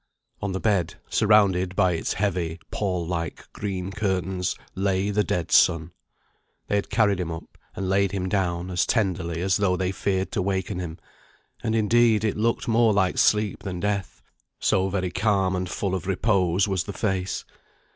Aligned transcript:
On 0.41 0.51
the 0.51 0.59
bed, 0.59 0.95
surrounded 1.11 1.75
by 1.75 1.91
its 1.91 2.13
heavy, 2.13 2.57
pall 2.71 3.05
like 3.05 3.45
green 3.53 3.91
curtains, 3.91 4.55
lay 4.73 5.11
the 5.11 5.23
dead 5.23 5.51
son. 5.51 5.91
They 6.67 6.73
had 6.77 6.89
carried 6.89 7.19
him 7.19 7.29
up, 7.31 7.55
and 7.75 7.87
laid 7.87 8.11
him 8.11 8.27
down, 8.27 8.71
as 8.71 8.87
tenderly 8.87 9.41
as 9.43 9.57
though 9.57 9.77
they 9.77 9.91
feared 9.91 10.31
to 10.31 10.41
waken 10.41 10.79
him; 10.79 10.97
and, 11.61 11.75
indeed, 11.75 12.23
it 12.23 12.35
looked 12.35 12.67
more 12.67 12.93
like 12.93 13.19
sleep 13.19 13.61
than 13.61 13.79
death, 13.79 14.23
so 14.59 14.89
very 14.89 15.11
calm 15.11 15.55
and 15.55 15.69
full 15.69 15.93
of 15.93 16.07
repose 16.07 16.67
was 16.67 16.85
the 16.85 16.93
face. 16.93 17.45